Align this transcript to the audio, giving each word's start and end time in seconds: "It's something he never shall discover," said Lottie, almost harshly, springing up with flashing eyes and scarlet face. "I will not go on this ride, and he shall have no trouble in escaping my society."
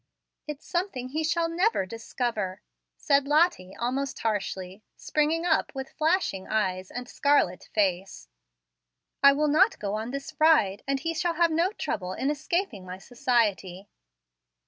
"It's 0.47 0.65
something 0.65 1.09
he 1.09 1.23
never 1.49 1.83
shall 1.83 1.87
discover," 1.87 2.63
said 2.97 3.27
Lottie, 3.27 3.75
almost 3.77 4.17
harshly, 4.17 4.81
springing 4.97 5.45
up 5.45 5.75
with 5.75 5.91
flashing 5.91 6.47
eyes 6.47 6.89
and 6.89 7.07
scarlet 7.07 7.69
face. 7.75 8.27
"I 9.21 9.33
will 9.33 9.47
not 9.47 9.77
go 9.77 9.93
on 9.93 10.09
this 10.09 10.33
ride, 10.39 10.81
and 10.87 10.99
he 10.99 11.13
shall 11.13 11.35
have 11.35 11.51
no 11.51 11.71
trouble 11.71 12.13
in 12.13 12.31
escaping 12.31 12.83
my 12.83 12.97
society." 12.97 13.89